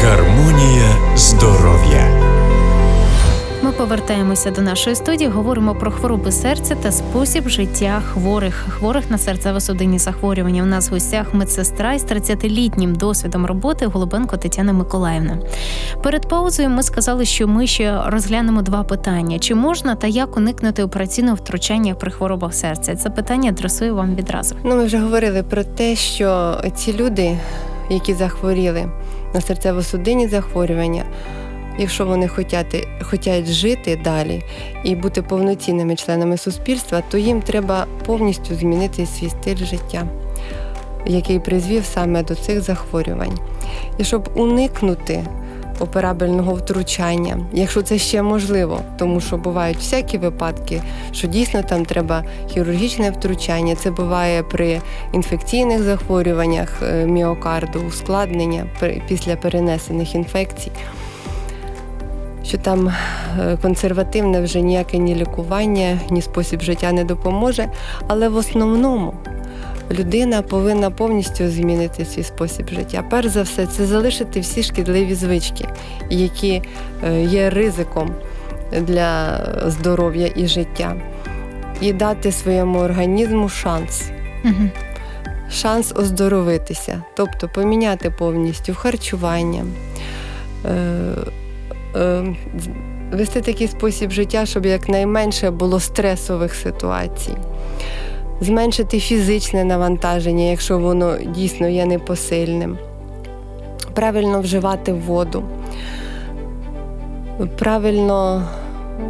Гармонія 0.02 0.96
здоров'я. 1.16 2.07
Ми 3.62 3.72
повертаємося 3.72 4.50
до 4.50 4.62
нашої 4.62 4.96
студії. 4.96 5.30
Говоримо 5.30 5.74
про 5.74 5.90
хвороби 5.90 6.32
серця 6.32 6.74
та 6.74 6.92
спосіб 6.92 7.48
життя 7.48 8.02
хворих, 8.12 8.54
хворих 8.68 9.10
на 9.10 9.16
серцево-судинні 9.16 9.98
захворювання. 9.98 10.62
У 10.62 10.66
нас 10.66 10.90
в 10.90 10.92
гостях 10.92 11.34
медсестра 11.34 11.94
із 11.94 12.04
30-літнім 12.04 12.96
досвідом 12.96 13.46
роботи 13.46 13.86
Голубенко 13.86 14.36
Тетяна 14.36 14.72
Миколаївна. 14.72 15.38
Перед 16.02 16.28
паузою 16.28 16.70
ми 16.70 16.82
сказали, 16.82 17.24
що 17.24 17.48
ми 17.48 17.66
ще 17.66 18.02
розглянемо 18.06 18.62
два 18.62 18.82
питання: 18.82 19.38
чи 19.38 19.54
можна 19.54 19.94
та 19.94 20.06
як 20.06 20.36
уникнути 20.36 20.82
операційного 20.82 21.36
втручання 21.36 21.94
при 21.94 22.10
хворобах 22.10 22.54
серця? 22.54 22.96
Це 22.96 23.10
питання 23.10 23.50
адресую 23.50 23.94
вам 23.94 24.14
відразу. 24.14 24.54
Ну, 24.64 24.76
ми 24.76 24.84
вже 24.84 24.98
говорили 24.98 25.42
про 25.42 25.64
те, 25.64 25.96
що 25.96 26.56
ці 26.76 26.92
люди, 26.92 27.38
які 27.90 28.14
захворіли 28.14 28.90
на 29.34 29.40
серцево-судинні 29.40 30.28
захворювання, 30.28 31.04
якщо 31.78 32.06
вони 32.06 32.28
хочуть, 32.28 32.88
хочуть 33.02 33.46
жити 33.46 34.00
далі 34.04 34.42
і 34.84 34.94
бути 34.94 35.22
повноцінними 35.22 35.96
членами 35.96 36.36
суспільства, 36.36 37.02
то 37.10 37.18
їм 37.18 37.42
треба 37.42 37.86
повністю 38.06 38.54
змінити 38.54 39.06
свій 39.06 39.30
стиль 39.30 39.56
життя, 39.56 40.06
який 41.06 41.38
призвів 41.40 41.84
саме 41.84 42.22
до 42.22 42.34
цих 42.34 42.60
захворювань. 42.60 43.38
І 43.98 44.04
щоб 44.04 44.28
уникнути 44.34 45.24
операбельного 45.80 46.54
втручання, 46.54 47.38
якщо 47.52 47.82
це 47.82 47.98
ще 47.98 48.22
можливо, 48.22 48.80
тому 48.98 49.20
що 49.20 49.36
бувають 49.36 49.76
всякі 49.76 50.18
випадки, 50.18 50.82
що 51.12 51.28
дійсно 51.28 51.62
там 51.62 51.84
треба 51.84 52.24
хірургічне 52.48 53.10
втручання. 53.10 53.74
Це 53.74 53.90
буває 53.90 54.42
при 54.42 54.80
інфекційних 55.12 55.82
захворюваннях 55.82 56.82
е, 56.82 57.06
міокарду, 57.06 57.80
ускладнення 57.88 58.66
після 59.08 59.36
перенесених 59.36 60.14
інфекцій. 60.14 60.70
Що 62.48 62.58
там 62.58 62.88
е, 62.88 63.56
консервативне 63.62 64.40
вже 64.40 64.60
ніяке 64.60 64.98
ні 64.98 65.14
лікування, 65.14 66.00
ні 66.10 66.22
спосіб 66.22 66.62
життя 66.62 66.92
не 66.92 67.04
допоможе. 67.04 67.68
Але 68.06 68.28
в 68.28 68.36
основному 68.36 69.14
людина 69.90 70.42
повинна 70.42 70.90
повністю 70.90 71.48
змінити 71.48 72.04
свій 72.04 72.22
спосіб 72.22 72.68
життя. 72.68 73.04
Перш 73.10 73.28
за 73.28 73.42
все, 73.42 73.66
це 73.66 73.86
залишити 73.86 74.40
всі 74.40 74.62
шкідливі 74.62 75.14
звички, 75.14 75.68
які 76.10 76.62
е, 77.04 77.22
є 77.22 77.50
ризиком 77.50 78.10
для 78.80 79.40
здоров'я 79.66 80.30
і 80.36 80.46
життя, 80.46 80.96
і 81.80 81.92
дати 81.92 82.32
своєму 82.32 82.78
організму 82.78 83.48
шанс. 83.48 84.10
Угу. 84.44 84.70
Шанс 85.50 85.92
оздоровитися, 85.96 87.02
тобто 87.16 87.48
поміняти 87.48 88.10
повністю 88.10 88.74
харчування, 88.74 89.64
е, 90.64 90.70
вести 93.12 93.40
такий 93.40 93.68
спосіб 93.68 94.10
життя, 94.10 94.46
щоб 94.46 94.66
якнайменше 94.66 95.50
було 95.50 95.80
стресових 95.80 96.54
ситуацій, 96.54 97.36
зменшити 98.40 99.00
фізичне 99.00 99.64
навантаження, 99.64 100.44
якщо 100.44 100.78
воно 100.78 101.18
дійсно 101.18 101.68
є 101.68 101.86
непосильним, 101.86 102.78
правильно 103.94 104.40
вживати 104.40 104.92
воду, 104.92 105.44
правильно 107.58 108.42
е, 109.00 109.02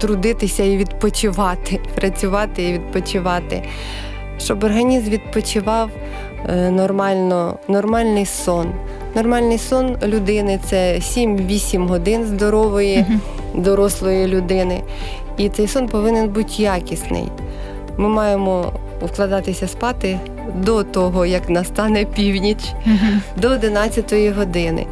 трудитися 0.00 0.64
і 0.64 0.76
відпочивати, 0.76 1.80
працювати 1.94 2.62
і 2.62 2.72
відпочивати, 2.72 3.62
щоб 4.38 4.64
організм 4.64 5.10
відпочивав 5.10 5.90
е, 6.48 6.70
нормально, 6.70 7.58
нормальний 7.68 8.26
сон. 8.26 8.72
Нормальний 9.16 9.58
сон 9.58 9.96
людини 10.02 10.60
це 10.64 10.94
7-8 10.94 11.86
годин 11.86 12.24
здорової, 12.24 13.06
дорослої 13.54 14.26
людини. 14.26 14.82
І 15.36 15.48
цей 15.48 15.66
сон 15.66 15.88
повинен 15.88 16.28
бути 16.28 16.62
якісний. 16.62 17.24
Ми 17.96 18.08
маємо 18.08 18.72
вкладатися 19.02 19.68
спати 19.68 20.20
до 20.54 20.84
того, 20.84 21.26
як 21.26 21.50
настане 21.50 22.04
північ, 22.04 22.58
до 23.42 23.48
11 23.50 24.34
години. 24.36 24.86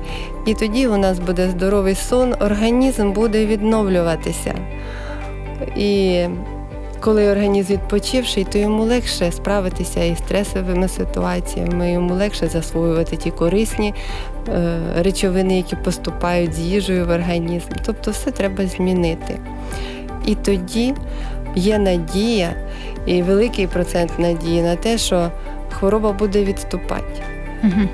І 0.47 0.55
тоді 0.55 0.89
у 0.89 0.97
нас 0.97 1.19
буде 1.19 1.49
здоровий 1.51 1.95
сон, 1.95 2.35
організм 2.41 3.13
буде 3.13 3.47
відновлюватися. 3.47 4.55
І 5.77 6.21
коли 7.05 7.31
організм 7.31 7.73
відпочивший, 7.73 8.45
то 8.45 8.59
йому 8.59 8.83
легше 8.83 9.33
справитися 9.33 10.05
із 10.05 10.19
стресовими 10.19 10.89
ситуаціями, 10.89 11.93
йому 11.93 12.15
легше 12.15 12.49
засвоювати 12.49 13.17
ті 13.17 13.31
корисні 13.31 13.95
е, 14.49 14.79
речовини, 14.99 15.57
які 15.57 15.77
поступають 15.77 16.55
з 16.55 16.61
їжею 16.61 17.07
в 17.07 17.11
організм. 17.11 17.69
Тобто 17.87 18.11
все 18.11 18.31
треба 18.31 18.67
змінити. 18.67 19.39
І 20.27 20.35
тоді 20.35 20.95
є 21.55 21.79
надія 21.79 22.55
і 23.07 23.23
великий 23.23 23.67
процент 23.67 24.19
надії 24.19 24.63
на 24.63 24.77
те, 24.77 24.99
що 24.99 25.31
хвороба 25.71 26.13
буде 26.13 26.45
відступати. 26.45 27.23
Мгм. 27.63 27.89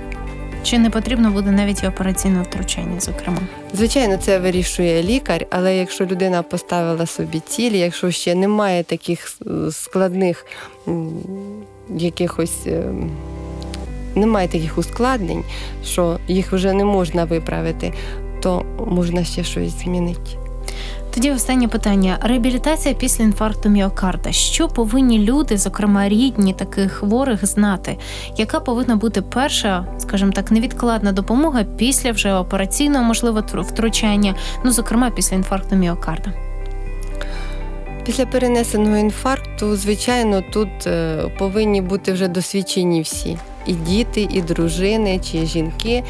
Чи 0.63 0.79
не 0.79 0.91
потрібно 0.91 1.31
буде 1.31 1.51
навіть 1.51 1.83
і 1.83 1.87
операційне 1.87 2.43
втручання, 2.43 3.01
зокрема? 3.01 3.39
Звичайно, 3.75 4.17
це 4.17 4.39
вирішує 4.39 5.03
лікар, 5.03 5.47
але 5.51 5.77
якщо 5.77 6.07
людина 6.07 6.43
поставила 6.43 7.07
собі 7.07 7.41
цілі, 7.41 7.79
якщо 7.79 8.11
ще 8.11 8.35
немає 8.35 8.85
таких 8.85 9.37
складних 9.71 10.47
якихось. 11.97 12.67
е, 12.67 12.85
Немає 14.15 14.49
таких 14.49 14.79
ускладнень, 14.79 15.45
що 15.85 16.19
їх 16.29 16.53
вже 16.53 16.73
не 16.73 16.85
можна 16.85 17.25
виправити, 17.25 17.93
то 18.43 18.65
можна 18.87 19.25
ще 19.25 19.45
щось 19.45 19.83
змінити. 19.83 20.21
Тоді 21.15 21.31
останнє 21.31 21.69
питання: 21.69 22.19
реабілітація 22.23 22.95
після 22.95 23.25
інфаркту 23.25 23.69
міокарда. 23.69 24.33
Що 24.33 24.69
повинні 24.69 25.19
люди, 25.19 25.57
зокрема 25.57 26.09
рідні 26.09 26.53
таких 26.53 26.93
хворих, 26.93 27.47
знати? 27.47 27.99
Яка 28.37 28.61
повинна 28.61 28.97
бути 28.97 29.23
перша, 29.23 29.87
скажімо 29.99 30.33
так, 30.33 30.51
невідкладна 30.51 31.13
допомога 31.13 31.65
після 31.65 32.13
вже 32.13 32.35
операційного, 32.35 33.05
можливо, 33.05 33.45
втручання, 33.55 34.35
ну 34.65 34.73
зокрема 34.73 35.11
після 35.11 35.37
інфаркту 35.37 35.77
міокарда? 35.77 36.33
Після 38.07 38.27
перенесеного 38.27 38.97
інфаркту, 38.97 39.77
звичайно, 39.77 40.43
тут 40.53 40.87
е, 40.87 41.23
повинні 41.39 41.83
бути 41.83 42.13
вже 42.13 42.29
досвідчені 42.29 43.03
всі. 43.03 43.39
І 43.67 43.73
діти, 43.73 44.29
і 44.31 44.43
дружини, 44.43 45.19
чи 45.19 45.47
жінки 45.47 46.03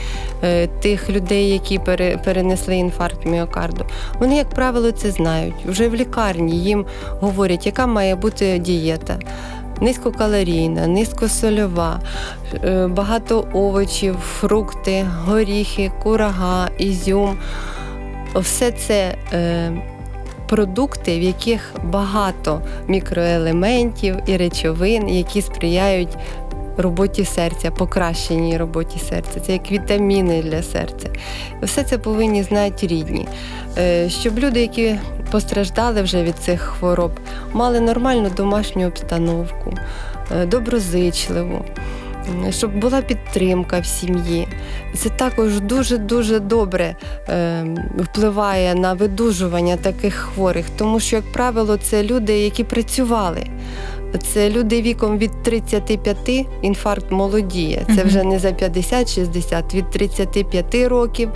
е, 0.42 0.66
тих 0.66 1.10
людей, 1.10 1.48
які 1.48 1.78
перенесли 2.24 2.76
інфаркт 2.76 3.26
міокарду. 3.26 3.84
Вони, 4.18 4.36
як 4.36 4.48
правило, 4.48 4.92
це 4.92 5.10
знають. 5.10 5.54
Вже 5.66 5.88
в 5.88 5.94
лікарні 5.94 6.58
їм 6.58 6.86
говорять, 7.20 7.66
яка 7.66 7.86
має 7.86 8.14
бути 8.14 8.58
дієта. 8.58 9.18
Низькокалорійна, 9.80 10.86
низькосольова, 10.86 12.00
е, 12.64 12.86
багато 12.86 13.48
овочів, 13.52 14.16
фрукти, 14.16 15.06
горіхи, 15.24 15.92
курага, 16.02 16.68
ізюм. 16.78 17.38
Все 18.34 18.72
це 18.72 19.14
е, 19.32 19.72
продукти, 20.50 21.18
в 21.18 21.22
яких 21.22 21.72
багато 21.84 22.62
мікроелементів 22.88 24.16
і 24.26 24.36
речовин, 24.36 25.08
які 25.08 25.42
сприяють 25.42 26.18
роботі 26.80 27.24
серця, 27.24 27.70
покращеній 27.70 28.56
роботі 28.56 28.98
серця. 28.98 29.40
Це 29.40 29.52
як 29.52 29.72
вітаміни 29.72 30.42
для 30.42 30.62
серця. 30.62 31.08
Все 31.62 31.82
це 31.82 31.98
повинні 31.98 32.42
знати 32.42 32.86
рідні. 32.86 33.28
Е, 33.78 34.08
Щоб 34.08 34.38
люди, 34.38 34.60
які 34.60 34.96
постраждали 35.30 36.02
вже 36.02 36.22
від 36.22 36.36
цих 36.36 36.60
хвороб, 36.60 37.12
мали 37.52 37.80
нормальну 37.80 38.30
домашню 38.36 38.86
обстановку, 38.86 39.74
е, 40.32 40.46
доброзичливу. 40.46 41.64
Щоб 42.50 42.78
була 42.78 43.02
підтримка 43.02 43.80
в 43.80 43.86
сім'ї. 43.86 44.48
Це 44.94 45.08
також 45.08 45.60
дуже-дуже 45.60 46.40
добре 46.40 46.96
е, 47.28 47.64
впливає 47.98 48.74
на 48.74 48.92
видужування 48.92 49.76
таких 49.76 50.14
хворих, 50.14 50.66
тому 50.76 51.00
що, 51.00 51.16
як 51.16 51.32
правило, 51.32 51.76
це 51.76 52.02
люди, 52.02 52.38
які 52.38 52.64
працювали. 52.64 53.46
Це 54.18 54.50
люди 54.50 54.82
віком 54.82 55.18
від 55.18 55.42
35, 55.42 56.46
інфаркт 56.62 57.10
молодіє. 57.10 57.86
Це 57.96 58.04
вже 58.04 58.22
не 58.24 58.38
за 58.38 58.48
50-60, 58.48 59.74
від 59.74 59.90
35 59.90 60.74
років 60.74 61.30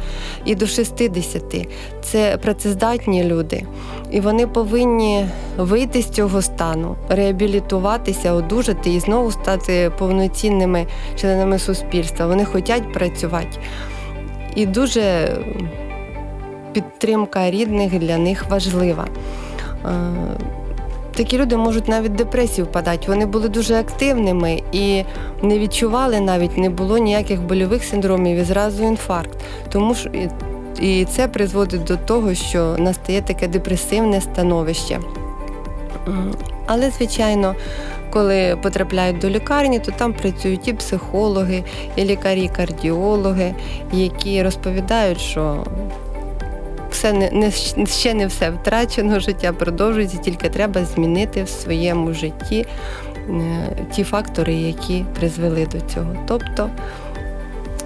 і 0.44 0.54
до 0.54 0.66
60. 0.66 1.68
Це 2.02 2.36
працездатні 2.36 3.24
люди. 3.24 3.66
І 4.10 4.20
вони 4.20 4.46
повинні 4.46 5.26
вийти 5.58 6.02
з 6.02 6.08
цього 6.08 6.42
стану, 6.42 6.96
реабілітуватися, 7.08 8.32
одужати 8.32 8.90
і 8.90 9.00
знову 9.00 9.30
стати 9.32 9.92
повноцінними 9.98 10.86
членами 11.16 11.58
суспільства. 11.58 12.26
Вони 12.26 12.44
хочуть 12.44 12.92
працювати. 12.92 13.58
І 14.56 14.66
дуже 14.66 15.36
підтримка 16.72 17.50
рідних 17.50 17.98
для 17.98 18.18
них 18.18 18.50
важлива. 18.50 19.08
Такі 21.16 21.38
люди 21.38 21.56
можуть 21.56 21.88
навіть 21.88 22.10
в 22.12 22.14
депресію 22.16 22.64
впадати. 22.64 23.04
Вони 23.08 23.26
були 23.26 23.48
дуже 23.48 23.74
активними 23.74 24.62
і 24.72 25.04
не 25.42 25.58
відчували 25.58 26.20
навіть, 26.20 26.58
не 26.58 26.70
було 26.70 26.98
ніяких 26.98 27.42
больових 27.42 27.84
синдромів 27.84 28.36
і 28.38 28.44
зразу 28.44 28.84
інфаркт. 28.84 29.38
Тому 29.72 29.96
і- 30.12 30.28
і 30.86 31.04
це 31.04 31.28
призводить 31.28 31.84
до 31.84 31.96
того, 31.96 32.34
що 32.34 32.76
настає 32.78 33.22
таке 33.22 33.48
депресивне 33.48 34.20
становище. 34.20 34.98
Але, 36.66 36.90
звичайно, 36.90 37.54
коли 38.10 38.56
потрапляють 38.62 39.18
до 39.18 39.30
лікарні, 39.30 39.78
то 39.78 39.92
там 39.92 40.12
працюють 40.12 40.68
і 40.68 40.72
психологи, 40.72 41.64
і 41.96 42.04
лікарі-кардіологи, 42.04 43.54
які 43.92 44.42
розповідають, 44.42 45.20
що 45.20 45.64
все 46.94 47.12
не, 47.12 47.30
не 47.76 47.86
ще 47.86 48.14
не 48.14 48.26
все 48.26 48.50
втрачено, 48.50 49.20
життя 49.20 49.52
продовжується, 49.52 50.16
тільки 50.16 50.48
треба 50.48 50.84
змінити 50.84 51.42
в 51.42 51.48
своєму 51.48 52.14
житті 52.14 52.66
е, 53.28 53.86
ті 53.94 54.04
фактори, 54.04 54.54
які 54.54 55.04
призвели 55.18 55.66
до 55.66 55.80
цього. 55.80 56.16
Тобто 56.28 56.70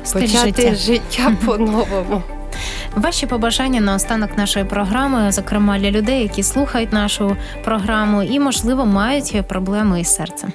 Стиль 0.05 0.21
почати 0.21 0.63
життя. 0.63 0.75
життя 0.75 1.37
по-новому. 1.47 2.23
Ваші 2.97 3.27
побажання 3.27 3.81
на 3.81 3.95
останок 3.95 4.31
нашої 4.37 4.65
програми, 4.65 5.33
зокрема 5.33 5.79
для 5.79 5.91
людей, 5.91 6.23
які 6.23 6.43
слухають 6.43 6.93
нашу 6.93 7.37
програму 7.65 8.23
і, 8.23 8.41
можливо, 8.41 8.87
мають 8.87 9.49
проблеми 9.49 10.01
із 10.01 10.15
серцем. 10.15 10.53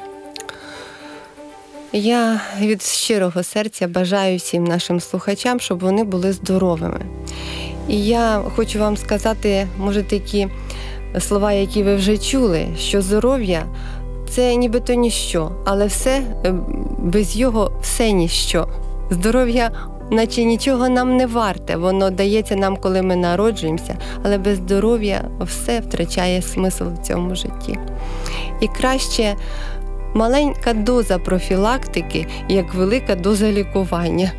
Я 1.92 2.42
від 2.60 2.82
щирого 2.82 3.44
серця 3.44 3.88
бажаю 3.88 4.38
всім 4.38 4.64
нашим 4.64 5.00
слухачам, 5.00 5.60
щоб 5.60 5.80
вони 5.80 6.04
були 6.04 6.34
здоровими. 6.34 7.00
І 7.88 8.06
я 8.06 8.42
хочу 8.56 8.80
вам 8.80 8.98
сказати, 8.98 9.68
може, 9.80 10.04
такі 10.04 10.48
слова, 11.20 11.54
які 11.54 11.84
ви 11.84 11.96
вже 11.96 12.18
чули, 12.18 12.68
що 12.78 13.02
здоров'я 13.02 13.64
це 14.30 14.56
нібито 14.56 14.94
ніщо, 14.94 15.52
але 15.66 15.86
все 15.86 16.22
е, 16.46 16.54
без 16.98 17.38
його 17.38 17.72
все 17.82 18.12
ніщо. 18.12 18.68
Здоров'я, 19.10 19.72
наче 20.12 20.44
нічого 20.44 20.90
нам 20.90 21.18
не 21.18 21.28
варте, 21.28 21.76
воно 21.76 22.10
дається 22.10 22.56
нам, 22.56 22.78
коли 22.78 23.02
ми 23.02 23.16
народжуємося, 23.16 23.98
але 24.24 24.38
без 24.38 24.58
здоров'я 24.58 25.30
все 25.42 25.80
втрачає 25.80 26.42
смисл 26.42 26.84
в 26.84 27.08
цьому 27.08 27.36
житті. 27.36 27.80
І 28.62 28.68
краще 28.68 29.36
маленька 30.14 30.74
доза 30.74 31.18
профілактики, 31.18 32.28
як 32.50 32.74
велика 32.74 33.16
доза 33.16 33.52
лікування. 33.52 34.32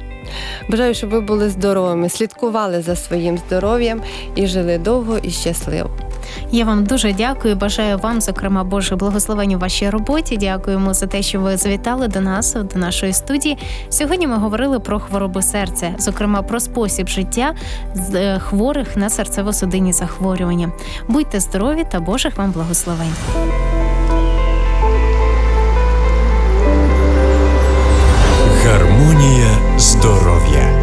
Бажаю, 0.69 0.95
щоб 0.95 1.11
ви 1.11 1.21
були 1.21 1.49
здоровими, 1.49 2.09
слідкували 2.09 2.83
за 2.83 2.97
своїм 2.97 3.39
здоров'ям 3.39 4.03
і 4.35 4.47
жили 4.47 4.79
довго 4.79 5.19
і 5.19 5.31
щасливо. 5.31 5.91
Я 6.51 6.65
вам 6.65 6.85
дуже 6.85 7.13
дякую. 7.13 7.57
Бажаю 7.57 7.99
вам, 7.99 8.21
зокрема, 8.21 8.65
Боже, 8.65 8.97
благословень 8.97 9.55
у 9.55 9.59
вашій 9.59 9.91
роботі. 9.91 10.37
Дякуємо 10.37 10.95
за 10.95 11.07
те, 11.07 11.23
що 11.23 11.41
ви 11.41 11.57
завітали 11.57 12.09
до 12.09 12.21
нас, 12.21 12.53
до 12.75 12.79
нашої 12.79 13.13
студії. 13.13 13.59
Сьогодні 13.89 14.27
ми 14.27 14.37
говорили 14.37 14.81
про 14.81 15.01
хворобу 15.01 15.43
серця, 15.43 15.95
зокрема 15.99 16.43
про 16.43 16.61
спосіб 16.61 17.09
життя 17.09 17.55
е, 18.15 18.39
хворих 18.39 18.97
на 18.97 19.09
серцево-судинні 19.09 19.93
захворювання. 19.93 20.73
Будьте 21.09 21.41
здорові 21.41 21.85
та 21.91 22.01
Божих 22.01 22.37
вам 22.37 22.51
благословень. 22.53 23.15
Гармонія. 28.65 29.44
Zdrowie. 30.05 30.74